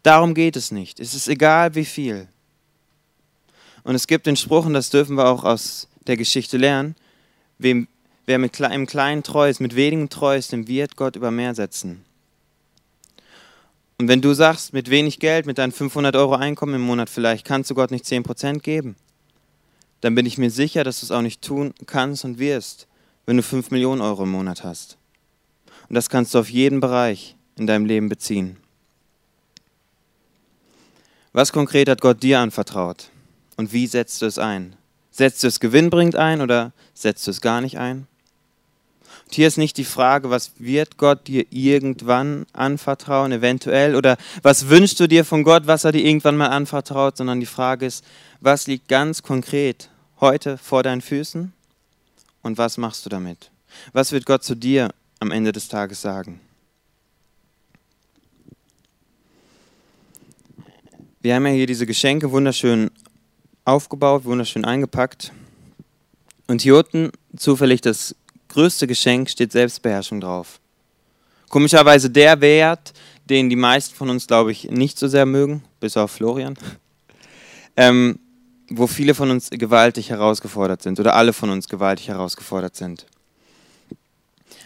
[0.03, 0.99] Darum geht es nicht.
[0.99, 2.27] Es ist egal, wie viel.
[3.83, 6.95] Und es gibt den Spruch, und das dürfen wir auch aus der Geschichte lernen,
[7.57, 7.87] wem,
[8.25, 11.55] wer mit, im Kleinen treu ist, mit wenigen treu ist, dem wird Gott über mehr
[11.55, 12.03] setzen.
[13.99, 17.45] Und wenn du sagst, mit wenig Geld, mit deinen 500 Euro Einkommen im Monat vielleicht,
[17.45, 18.95] kannst du Gott nicht 10% geben,
[20.01, 22.87] dann bin ich mir sicher, dass du es auch nicht tun kannst und wirst,
[23.25, 24.97] wenn du 5 Millionen Euro im Monat hast.
[25.89, 28.57] Und das kannst du auf jeden Bereich in deinem Leben beziehen.
[31.33, 33.09] Was konkret hat Gott dir anvertraut?
[33.55, 34.75] Und wie setzt du es ein?
[35.09, 38.07] Setzt du es gewinnbringend ein oder setzt du es gar nicht ein?
[39.27, 44.69] Und hier ist nicht die Frage, was wird Gott dir irgendwann anvertrauen, eventuell, oder was
[44.69, 48.05] wünschst du dir von Gott, was er dir irgendwann mal anvertraut, sondern die Frage ist,
[48.39, 49.89] was liegt ganz konkret
[50.21, 51.51] heute vor deinen Füßen
[52.41, 53.51] und was machst du damit?
[53.91, 56.39] Was wird Gott zu dir am Ende des Tages sagen?
[61.19, 62.91] Wir haben ja hier diese Geschenke wunderschön
[63.65, 65.33] aufgebaut, wunderschön eingepackt.
[66.47, 68.15] Und hier unten zufällig das
[68.49, 70.59] größte Geschenk steht Selbstbeherrschung drauf.
[71.49, 72.93] Komischerweise der Wert,
[73.25, 76.55] den die meisten von uns, glaube ich, nicht so sehr mögen, bis auf Florian,
[77.77, 78.19] ähm,
[78.69, 83.05] wo viele von uns gewaltig herausgefordert sind oder alle von uns gewaltig herausgefordert sind.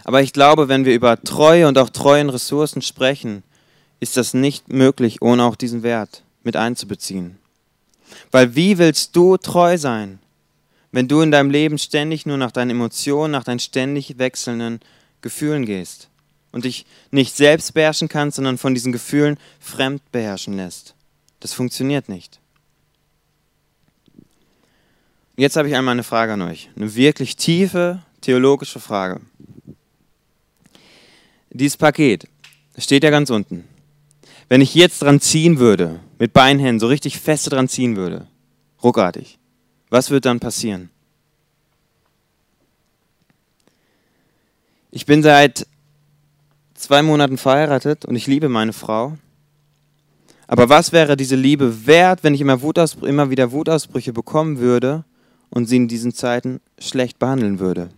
[0.04, 3.44] Aber ich glaube, wenn wir über treue und auch treuen Ressourcen sprechen,
[4.00, 7.38] ist das nicht möglich, ohne auch diesen Wert mit einzubeziehen.
[8.32, 10.20] Weil wie willst du treu sein,
[10.92, 14.80] wenn du in deinem Leben ständig nur nach deinen Emotionen, nach deinen ständig wechselnden
[15.22, 16.10] Gefühlen gehst
[16.52, 20.96] und dich nicht selbst beherrschen kannst, sondern von diesen Gefühlen fremd beherrschen lässt?
[21.40, 22.40] Das funktioniert nicht.
[25.38, 29.22] Jetzt habe ich einmal eine Frage an euch, eine wirklich tiefe theologische Frage.
[31.50, 32.28] Dieses Paket
[32.78, 33.66] steht ja ganz unten.
[34.50, 38.28] Wenn ich jetzt dran ziehen würde, mit Beinhänden so richtig feste dran ziehen würde,
[38.84, 39.40] ruckartig,
[39.92, 40.90] was wird dann passieren?
[44.90, 45.68] Ich bin seit
[46.74, 49.18] zwei Monaten verheiratet und ich liebe meine Frau.
[50.48, 52.60] Aber was wäre diese Liebe wert, wenn ich immer,
[53.04, 55.06] immer wieder Wutausbrüche bekommen würde
[55.50, 57.90] und sie in diesen Zeiten schlecht behandeln würde?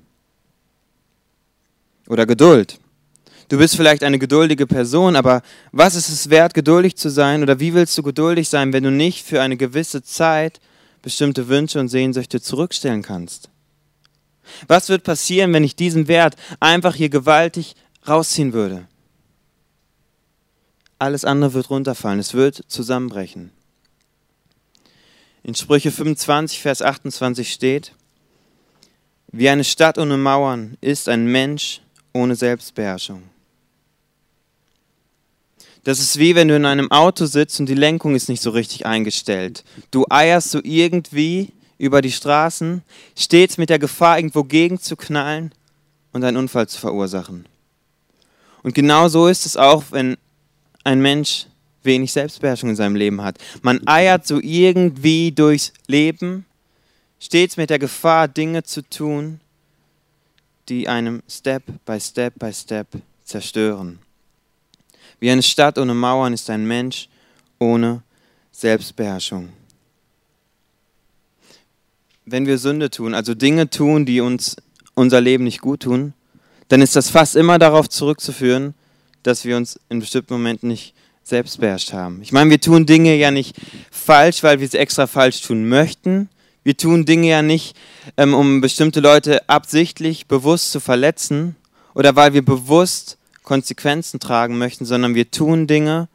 [2.10, 2.79] Oder Geduld.
[3.49, 7.43] Du bist vielleicht eine geduldige Person, aber was ist es wert, geduldig zu sein?
[7.43, 10.60] Oder wie willst du geduldig sein, wenn du nicht für eine gewisse Zeit
[11.04, 13.52] bestimmte Wünsche und Sehnsüchte zurückstellen kannst?
[14.68, 17.76] Was wird passieren, wenn ich diesen Wert einfach hier gewaltig
[18.08, 18.88] rausziehen würde?
[20.98, 23.52] Alles andere wird runterfallen, es wird zusammenbrechen.
[25.44, 27.94] In Sprüche 25, Vers 28 steht,
[29.32, 31.82] wie eine Stadt ohne Mauern ist ein Mensch
[32.13, 33.24] ohne Selbstbeherrschung.
[35.84, 38.52] Das ist wie wenn du in einem Auto sitzt und die Lenkung ist nicht so
[38.52, 39.63] richtig eingestellt.
[39.91, 42.82] Du eierst so irgendwie über die Straßen,
[43.17, 45.52] stets mit der Gefahr, irgendwo gegen zu knallen
[46.13, 47.46] und einen Unfall zu verursachen.
[48.62, 50.15] Und genau so ist es auch, wenn
[50.86, 51.48] ein Mensch
[51.84, 53.38] wenig Selbstbeherrschung in seinem Leben hat.
[53.62, 56.46] Man eiert so irgendwie durchs Leben,
[57.19, 59.41] stets mit der Gefahr, Dinge zu tun,
[60.69, 62.88] die einem Step by Step by Step
[63.26, 64.00] zerstören.
[65.24, 67.08] Wie eine Stadt ohne Mauern ist ein Mensch
[67.58, 68.04] ohne
[68.52, 69.54] Selbstbeherrschung.
[72.26, 74.58] Wenn wir Sünde tun, also Dinge tun, die uns
[74.96, 76.12] unser Leben nicht gut tun,
[76.68, 78.74] dann ist das fast immer darauf zurückzuführen,
[79.24, 82.22] dass wir uns in bestimmten Momenten nicht selbst beherrscht haben.
[82.22, 83.56] Ich meine, wir tun Dinge ja nicht
[83.92, 86.28] falsch, weil wir sie extra falsch tun möchten.
[86.66, 87.78] Wir tun Dinge ja nicht,
[88.18, 91.56] ähm, um bestimmte Leute absichtlich bewusst zu verletzen
[91.94, 96.08] oder weil wir bewusst Konsequenzen tragen möchten, sondern wir tun Dinge,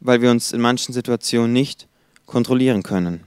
[0.00, 1.86] weil wir uns in manchen Situationen nicht
[2.26, 3.20] kontrollieren können.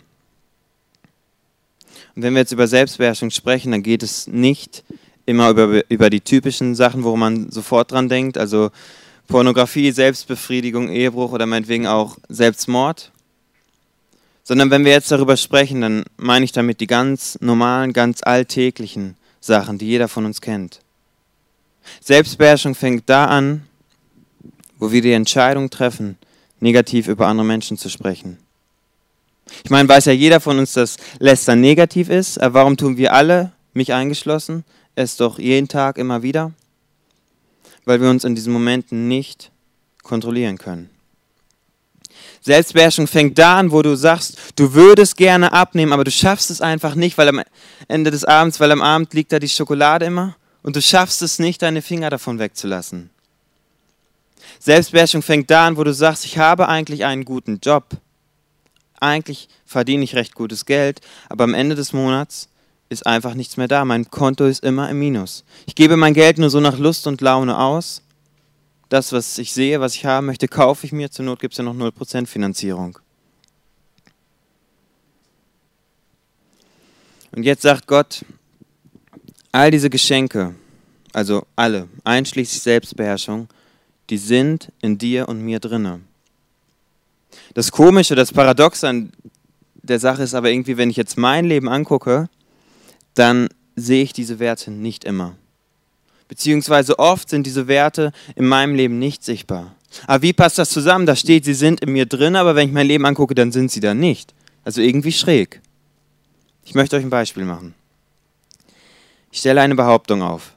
[2.16, 4.84] Und wenn wir jetzt über Selbstbeherrschung sprechen, dann geht es nicht
[5.26, 8.72] immer über, über die typischen Sachen, wo man sofort dran denkt, also
[9.28, 13.12] Pornografie, Selbstbefriedigung, Ehebruch oder meinetwegen auch Selbstmord.
[14.44, 19.18] Sondern wenn wir jetzt darüber sprechen, dann meine ich damit die ganz normalen, ganz alltäglichen
[19.42, 20.80] Sachen, die jeder von uns kennt.
[22.02, 23.64] Selbstbeherrschung fängt da an,
[24.78, 26.18] wo wir die Entscheidung treffen,
[26.60, 28.38] negativ über andere Menschen zu sprechen.
[29.64, 33.14] Ich meine, weiß ja jeder von uns, dass Lästern negativ ist, aber warum tun wir
[33.14, 36.52] alle, mich eingeschlossen, es doch jeden Tag immer wieder?
[37.86, 39.52] Weil wir uns in diesen Momenten nicht
[40.04, 40.90] kontrollieren können.
[42.42, 46.62] Selbstbeherrschung fängt da an, wo du sagst, du würdest gerne abnehmen, aber du schaffst es
[46.62, 47.42] einfach nicht, weil am
[47.88, 50.36] Ende des Abends, weil am Abend liegt da die Schokolade immer
[50.68, 53.10] und du schaffst es nicht, deine Finger davon wegzulassen.
[54.60, 57.86] Selbstbeherrschung fängt da an, wo du sagst, ich habe eigentlich einen guten Job.
[59.00, 61.00] Eigentlich verdiene ich recht gutes Geld,
[61.30, 62.50] aber am Ende des Monats
[62.90, 63.86] ist einfach nichts mehr da.
[63.86, 65.46] Mein Konto ist immer im Minus.
[65.68, 68.02] Ich gebe mein Geld nur so nach Lust und Laune aus,
[68.90, 71.10] das, was ich sehe, was ich haben möchte, kaufe ich mir.
[71.10, 73.00] Zur Not gibt es ja noch 0% Finanzierung.
[77.32, 78.26] Und jetzt sagt Gott,
[79.58, 80.54] all diese Geschenke,
[81.14, 83.48] also alle, einschließlich Selbstbeherrschung,
[84.12, 86.02] die sind in dir und mir drinne.
[87.56, 89.12] Das Komische, das Paradox an
[89.74, 92.30] der Sache ist aber irgendwie, wenn ich jetzt mein Leben angucke,
[93.16, 95.36] dann sehe ich diese Werte nicht immer.
[96.28, 99.74] Beziehungsweise oft sind diese Werte in meinem Leben nicht sichtbar.
[100.06, 101.08] Aber wie passt das zusammen?
[101.08, 103.72] Da steht, sie sind in mir drin, aber wenn ich mein Leben angucke, dann sind
[103.72, 104.36] sie da nicht.
[104.64, 105.62] Also irgendwie schräg.
[106.64, 107.74] Ich möchte euch ein Beispiel machen.
[109.38, 110.54] Ich stelle eine Behauptung auf.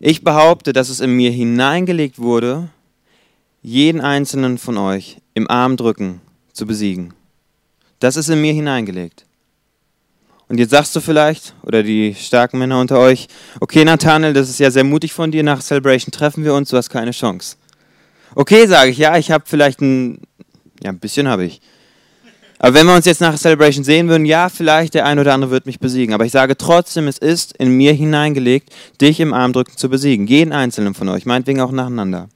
[0.00, 2.70] Ich behaupte, dass es in mir hineingelegt wurde,
[3.60, 6.22] jeden einzelnen von euch im Arm drücken
[6.54, 7.12] zu besiegen.
[7.98, 9.26] Das ist in mir hineingelegt.
[10.48, 13.28] Und jetzt sagst du vielleicht, oder die starken Männer unter euch,
[13.60, 16.78] okay, Nathanael, das ist ja sehr mutig von dir, nach Celebration treffen wir uns, du
[16.78, 17.56] hast keine Chance.
[18.34, 20.22] Okay, sage ich, ja, ich habe vielleicht ein,
[20.82, 21.60] ja, ein bisschen habe ich.
[22.62, 25.50] Aber wenn wir uns jetzt nach Celebration sehen würden, ja, vielleicht der ein oder andere
[25.50, 26.12] wird mich besiegen.
[26.12, 28.68] Aber ich sage trotzdem, es ist in mir hineingelegt,
[29.00, 30.26] dich im Armdrücken zu besiegen.
[30.26, 32.28] Jeden einzelnen von euch, meinetwegen auch nacheinander.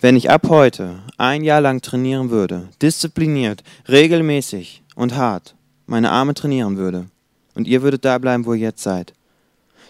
[0.00, 5.54] Wenn ich ab heute ein Jahr lang trainieren würde, diszipliniert, regelmäßig und hart
[5.86, 7.06] meine Arme trainieren würde
[7.54, 9.14] und ihr würdet da bleiben, wo ihr jetzt seid,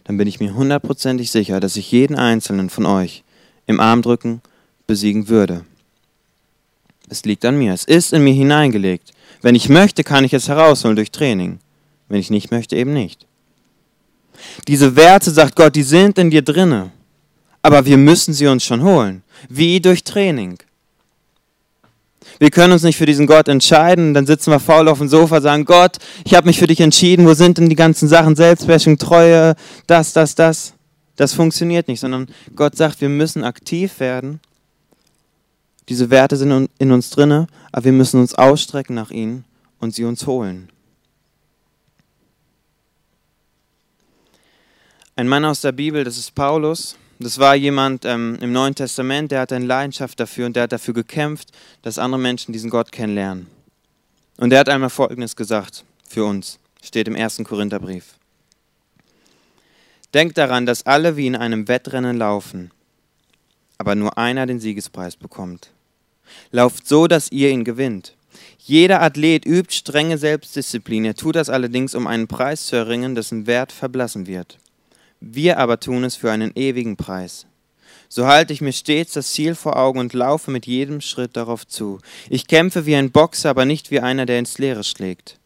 [0.05, 3.25] dann bin ich mir hundertprozentig sicher, dass ich jeden einzelnen von euch
[3.67, 4.41] im Armdrücken
[4.87, 5.65] besiegen würde.
[7.12, 7.75] Es liegt an mir.
[7.75, 9.12] Es ist in mir hineingelegt.
[9.42, 11.59] Wenn ich möchte, kann ich es herausholen durch Training.
[12.09, 13.27] Wenn ich nicht möchte, eben nicht.
[14.66, 16.90] Diese Werte, sagt Gott, die sind in dir drinne.
[17.61, 19.22] Aber wir müssen sie uns schon holen.
[19.51, 20.57] Wie durch Training.
[22.38, 25.42] Wir können uns nicht für diesen Gott entscheiden, dann sitzen wir faul auf dem Sofa,
[25.42, 28.96] sagen, Gott, ich habe mich für dich entschieden, wo sind denn die ganzen Sachen, Selbstwäschung,
[28.96, 29.55] Treue,
[29.87, 30.72] das, das, das.
[31.16, 34.40] Das funktioniert nicht, sondern Gott sagt, wir müssen aktiv werden.
[35.88, 39.45] Diese Werte sind in uns drinne, aber wir müssen uns ausstrecken nach ihnen
[39.79, 40.68] und sie uns holen.
[45.16, 49.31] Ein Mann aus der Bibel, das ist Paulus, das war jemand ähm, im Neuen Testament,
[49.31, 51.51] der hatte eine Leidenschaft dafür und der hat dafür gekämpft,
[51.83, 53.47] dass andere Menschen diesen Gott kennenlernen.
[54.38, 58.14] Und er hat einmal Folgendes gesagt für uns, steht im ersten Korintherbrief.
[60.14, 62.71] Denkt daran, dass alle wie in einem Wettrennen laufen,
[63.83, 65.73] aber nur einer den Siegespreis bekommt.
[66.53, 68.14] Lauft so, dass ihr ihn gewinnt.
[68.59, 73.49] Jeder Athlet übt strenge Selbstdisziplin, er tut das allerdings, um einen Preis zu erringen, dessen
[73.49, 74.59] Wert verblassen wird.
[75.18, 77.47] Wir aber tun es für einen ewigen Preis.
[78.09, 81.66] So halte ich mir stets das Ziel vor Augen und laufe mit jedem Schritt darauf
[81.66, 81.99] zu.
[82.31, 85.40] Ich kämpfe wie ein Boxer, aber nicht wie einer, der ins Leere schlägt.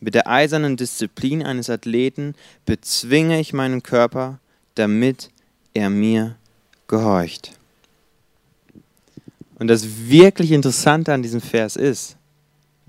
[0.00, 2.34] Mit der eisernen Disziplin eines Athleten
[2.66, 4.38] bezwinge ich meinen Körper,
[4.74, 5.30] damit
[5.72, 6.36] er mir
[6.88, 7.52] gehorcht.
[9.58, 12.16] Und das wirklich Interessante an diesem Vers ist,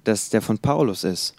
[0.03, 1.33] dass der von Paulus ist.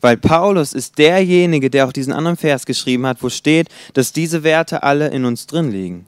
[0.00, 4.42] Weil Paulus ist derjenige, der auch diesen anderen Vers geschrieben hat, wo steht, dass diese
[4.42, 6.06] Werte alle in uns drin liegen.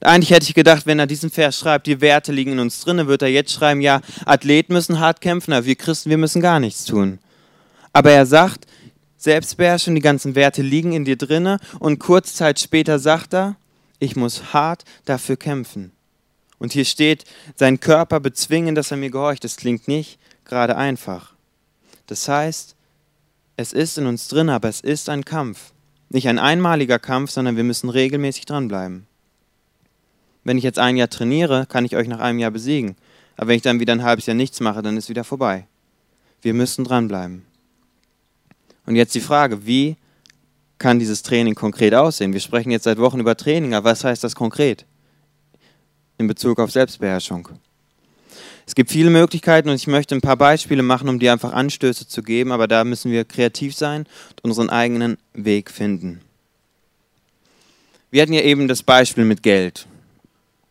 [0.00, 3.06] Eigentlich hätte ich gedacht, wenn er diesen Vers schreibt, die Werte liegen in uns drin,
[3.06, 6.60] wird er jetzt schreiben, ja, Athleten müssen hart kämpfen, aber wir Christen, wir müssen gar
[6.60, 7.18] nichts tun.
[7.92, 8.66] Aber er sagt,
[9.16, 13.56] Selbstbeherrschung, die ganzen Werte liegen in dir drinne und kurz Zeit später sagt er,
[13.98, 15.92] ich muss hart dafür kämpfen.
[16.58, 19.44] Und hier steht, sein Körper bezwingen, dass er mir gehorcht.
[19.44, 21.34] Das klingt nicht gerade einfach.
[22.06, 22.74] Das heißt,
[23.56, 25.72] es ist in uns drin, aber es ist ein Kampf.
[26.08, 29.06] Nicht ein einmaliger Kampf, sondern wir müssen regelmäßig dranbleiben.
[30.44, 32.96] Wenn ich jetzt ein Jahr trainiere, kann ich euch nach einem Jahr besiegen.
[33.36, 35.66] Aber wenn ich dann wieder ein halbes Jahr nichts mache, dann ist wieder vorbei.
[36.42, 37.44] Wir müssen dranbleiben.
[38.86, 39.96] Und jetzt die Frage, wie
[40.78, 42.32] kann dieses Training konkret aussehen?
[42.32, 44.84] Wir sprechen jetzt seit Wochen über Training, aber was heißt das konkret
[46.18, 47.48] in Bezug auf Selbstbeherrschung?
[48.66, 52.08] Es gibt viele Möglichkeiten und ich möchte ein paar Beispiele machen, um dir einfach Anstöße
[52.08, 54.06] zu geben, aber da müssen wir kreativ sein
[54.42, 56.20] und unseren eigenen Weg finden.
[58.10, 59.86] Wir hatten ja eben das Beispiel mit Geld.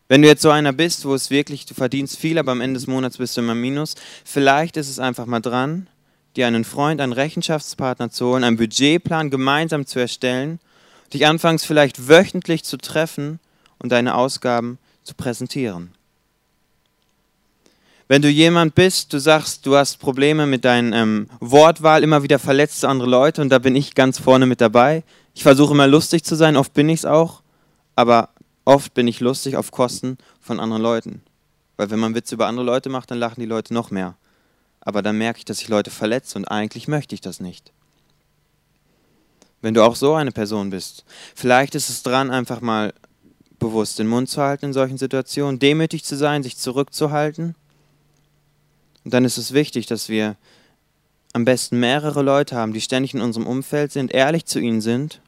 [0.08, 2.78] Wenn du jetzt so einer bist, wo es wirklich, du verdienst viel, aber am Ende
[2.78, 5.88] des Monats bist du immer minus, vielleicht ist es einfach mal dran,
[6.36, 10.60] dir einen Freund, einen Rechenschaftspartner zu holen, einen Budgetplan gemeinsam zu erstellen,
[11.12, 13.40] dich anfangs vielleicht wöchentlich zu treffen
[13.78, 15.92] und deine Ausgaben zu präsentieren.
[18.08, 22.38] Wenn du jemand bist, du sagst, du hast Probleme mit deiner ähm, Wortwahl, immer wieder
[22.38, 25.02] verletzt du andere Leute und da bin ich ganz vorne mit dabei.
[25.34, 27.42] Ich versuche immer lustig zu sein, oft bin ich es auch,
[27.96, 28.28] aber
[28.64, 31.22] oft bin ich lustig auf Kosten von anderen Leuten.
[31.76, 34.14] Weil wenn man Witze über andere Leute macht, dann lachen die Leute noch mehr.
[34.86, 37.72] Aber dann merke ich, dass ich Leute verletze und eigentlich möchte ich das nicht.
[39.62, 41.04] wenn du auch so eine Person bist.
[41.34, 42.94] Vielleicht ist es dran, einfach mal
[43.58, 47.56] bewusst den Mund zu halten in solchen Situationen, demütig zu sein, sich zurückzuhalten.
[49.04, 50.36] Und dann ist es wichtig, dass wir
[51.32, 55.20] am besten mehrere Leute haben, die ständig in unserem Umfeld sind, ehrlich zu ihnen sind,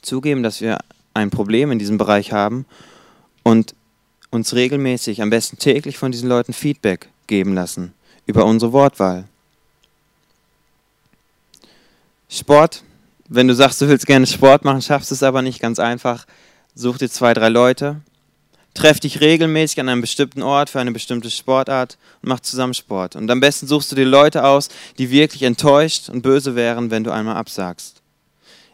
[0.00, 0.78] zugeben, dass wir
[1.14, 2.64] ein Problem in diesem Bereich haben
[3.42, 3.74] und
[4.30, 7.94] uns regelmäßig, am besten täglich von diesen Leuten Feedback geben lassen
[8.26, 9.24] über unsere Wortwahl.
[12.28, 12.82] Sport,
[13.28, 16.26] wenn du sagst, du willst gerne Sport machen, schaffst es aber nicht ganz einfach,
[16.74, 18.00] such dir zwei, drei Leute,
[18.74, 23.16] treff dich regelmäßig an einem bestimmten Ort für eine bestimmte Sportart und mach zusammen Sport.
[23.16, 27.04] Und am besten suchst du dir Leute aus, die wirklich enttäuscht und böse wären, wenn
[27.04, 28.02] du einmal absagst.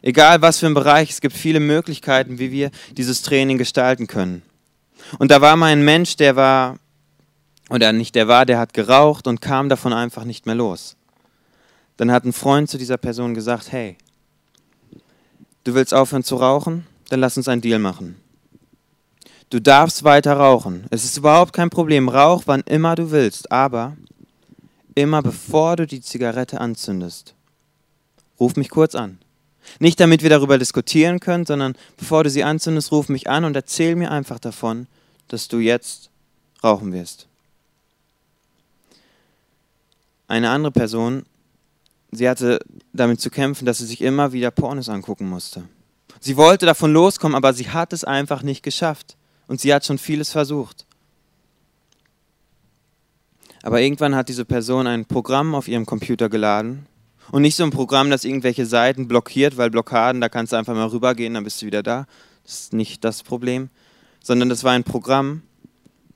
[0.03, 4.43] Egal was für ein Bereich, es gibt viele Möglichkeiten, wie wir dieses Training gestalten können.
[5.19, 6.79] Und da war mal ein Mensch, der war,
[7.71, 10.97] oder nicht der war, der hat geraucht und kam davon einfach nicht mehr los.
[11.97, 13.97] Dann hat ein Freund zu dieser Person gesagt, hey,
[15.65, 16.87] du willst aufhören zu rauchen?
[17.09, 18.17] Dann lass uns einen Deal machen.
[19.51, 20.87] Du darfst weiter rauchen.
[20.91, 22.09] Es ist überhaupt kein Problem.
[22.09, 23.53] Rauch, wann immer du willst.
[23.53, 23.97] Aber
[24.95, 27.35] immer bevor du die Zigarette anzündest,
[28.41, 29.19] ruf mich kurz an.
[29.79, 33.57] Nicht damit wir darüber diskutieren können, sondern bevor du sie anzündest, ruf mich an und
[33.57, 34.87] erzähl mir einfach davon,
[35.29, 36.11] dass du jetzt
[36.63, 37.29] rauchen wirst.
[40.35, 41.25] Eine andere Person,
[42.11, 42.59] sie hatte
[42.93, 45.65] damit zu kämpfen, dass sie sich immer wieder Pornos angucken musste.
[46.21, 49.17] Sie wollte davon loskommen, aber sie hat es einfach nicht geschafft.
[49.47, 50.87] Und sie hat schon vieles versucht.
[53.63, 56.87] Aber irgendwann hat diese Person ein Programm auf ihrem Computer geladen.
[57.31, 60.75] Und nicht so ein Programm, das irgendwelche Seiten blockiert, weil Blockaden, da kannst du einfach
[60.75, 62.07] mal rübergehen, dann bist du wieder da.
[62.43, 63.71] Das ist nicht das Problem
[64.25, 65.43] sondern das war ein Programm,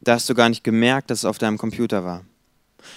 [0.01, 2.25] da hast du gar nicht gemerkt, dass es auf deinem Computer war.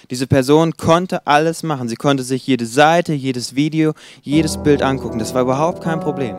[0.10, 1.88] Diese Person konnte alles machen.
[1.88, 5.20] Sie konnte sich jede Seite, jedes Video, jedes Bild angucken.
[5.20, 6.36] Das war überhaupt kein Problem.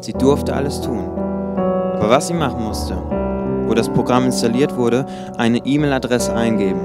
[0.00, 1.08] Sie durfte alles tun.
[1.16, 2.96] Aber was sie machen musste,
[3.66, 6.80] wo das Programm installiert wurde, eine E-Mail-Adresse eingeben.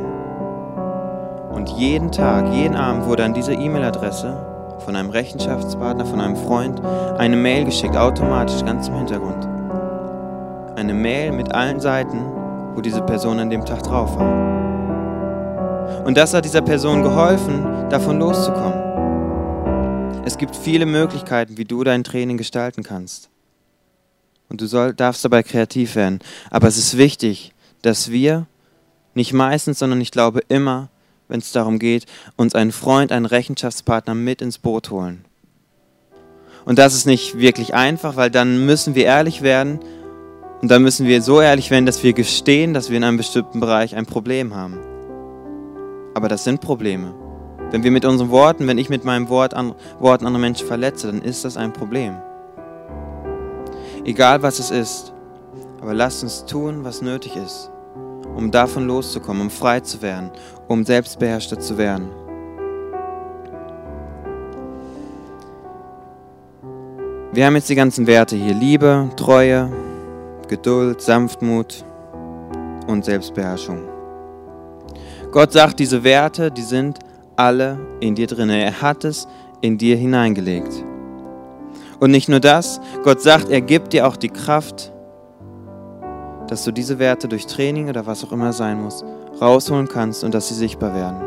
[1.51, 6.81] Und jeden Tag, jeden Abend wurde an diese E-Mail-Adresse von einem Rechenschaftspartner, von einem Freund,
[7.17, 9.47] eine Mail geschickt, automatisch, ganz im Hintergrund
[10.75, 12.19] eine Mail mit allen Seiten,
[12.75, 14.52] wo diese Person an dem Tag drauf war.
[16.05, 18.93] Und das hat dieser Person geholfen, davon loszukommen.
[20.25, 23.29] Es gibt viele Möglichkeiten, wie du dein Training gestalten kannst.
[24.49, 26.19] Und du soll, darfst dabei kreativ werden.
[26.49, 28.47] Aber es ist wichtig, dass wir
[29.13, 30.89] nicht meistens, sondern ich glaube immer,
[31.27, 35.25] wenn es darum geht, uns einen Freund, einen Rechenschaftspartner mit ins Boot holen.
[36.65, 39.79] Und das ist nicht wirklich einfach, weil dann müssen wir ehrlich werden
[40.61, 43.59] und da müssen wir so ehrlich werden, dass wir gestehen, dass wir in einem bestimmten
[43.59, 44.92] Bereich ein Problem haben.
[46.13, 47.13] Aber das sind Probleme.
[47.71, 51.07] Wenn wir mit unseren Worten, wenn ich mit meinem Wort an, Worten andere Menschen verletze,
[51.07, 52.15] dann ist das ein Problem.
[54.05, 55.13] Egal was es ist,
[55.81, 57.71] aber lasst uns tun, was nötig ist,
[58.35, 60.29] um davon loszukommen, um frei zu werden,
[60.67, 62.09] um selbstbeherrschter zu werden.
[67.33, 68.53] Wir haben jetzt die ganzen Werte hier.
[68.53, 69.71] Liebe, Treue,
[70.47, 71.83] Geduld, Sanftmut
[72.85, 73.92] und Selbstbeherrschung.
[75.33, 76.99] Gott sagt, diese Werte, die sind
[77.35, 78.51] alle in dir drin.
[78.51, 79.27] Er hat es
[79.61, 80.71] in dir hineingelegt.
[81.99, 84.93] Und nicht nur das, Gott sagt, er gibt dir auch die Kraft,
[86.47, 89.03] dass du diese Werte durch Training oder was auch immer sein muss,
[89.41, 91.17] rausholen kannst und dass sie sichtbar werden.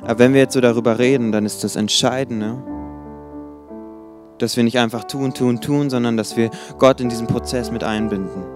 [0.00, 2.56] Aber wenn wir jetzt so darüber reden, dann ist das Entscheidende,
[4.38, 7.84] dass wir nicht einfach tun, tun, tun, sondern dass wir Gott in diesen Prozess mit
[7.84, 8.53] einbinden.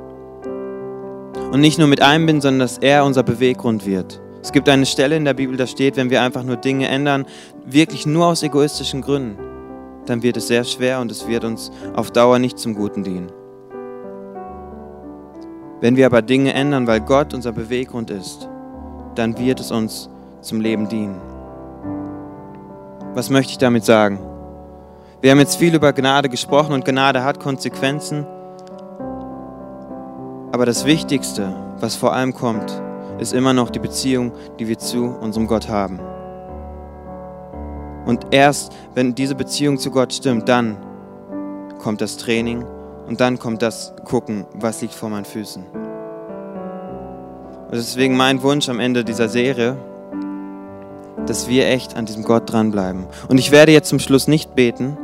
[1.50, 4.20] Und nicht nur mit einbinden, sondern dass er unser Beweggrund wird.
[4.42, 7.26] Es gibt eine Stelle in der Bibel, da steht, wenn wir einfach nur Dinge ändern,
[7.64, 9.38] wirklich nur aus egoistischen Gründen,
[10.06, 13.32] dann wird es sehr schwer und es wird uns auf Dauer nicht zum Guten dienen.
[15.80, 18.48] Wenn wir aber Dinge ändern, weil Gott unser Beweggrund ist,
[19.14, 20.08] dann wird es uns
[20.40, 21.20] zum Leben dienen.
[23.14, 24.18] Was möchte ich damit sagen?
[25.20, 28.26] Wir haben jetzt viel über Gnade gesprochen und Gnade hat Konsequenzen.
[30.50, 32.82] Aber das Wichtigste, was vor allem kommt,
[33.18, 36.00] ist immer noch die Beziehung, die wir zu unserem Gott haben.
[38.06, 40.78] Und erst wenn diese Beziehung zu Gott stimmt, dann
[41.78, 42.64] kommt das Training
[43.06, 45.64] und dann kommt das Gucken, was liegt vor meinen Füßen.
[47.70, 49.76] Und deswegen mein Wunsch am Ende dieser Serie,
[51.26, 53.06] dass wir echt an diesem Gott dranbleiben.
[53.28, 54.96] Und ich werde jetzt zum Schluss nicht beten,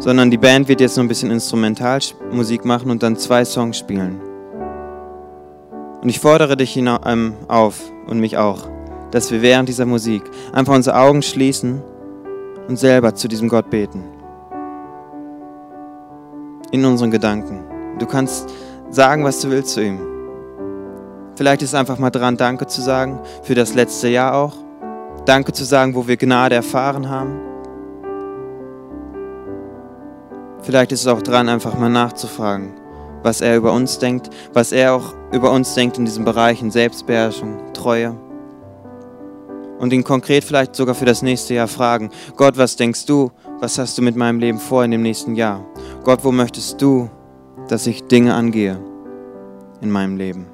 [0.00, 4.31] sondern die Band wird jetzt noch ein bisschen Instrumentalmusik machen und dann zwei Songs spielen.
[6.02, 6.82] Und ich fordere dich
[7.48, 8.68] auf und mich auch,
[9.12, 10.22] dass wir während dieser Musik
[10.52, 11.80] einfach unsere Augen schließen
[12.68, 14.02] und selber zu diesem Gott beten.
[16.72, 17.64] In unseren Gedanken.
[18.00, 18.52] Du kannst
[18.90, 20.00] sagen, was du willst zu ihm.
[21.36, 24.54] Vielleicht ist es einfach mal dran, Danke zu sagen für das letzte Jahr auch.
[25.24, 27.40] Danke zu sagen, wo wir Gnade erfahren haben.
[30.62, 32.74] Vielleicht ist es auch dran, einfach mal nachzufragen,
[33.22, 37.72] was er über uns denkt, was er auch über uns denkt in diesen Bereichen Selbstbeherrschung,
[37.72, 38.16] Treue.
[39.78, 43.78] Und ihn konkret vielleicht sogar für das nächste Jahr fragen, Gott, was denkst du, was
[43.78, 45.64] hast du mit meinem Leben vor in dem nächsten Jahr?
[46.04, 47.10] Gott, wo möchtest du,
[47.68, 48.78] dass ich Dinge angehe
[49.80, 50.51] in meinem Leben?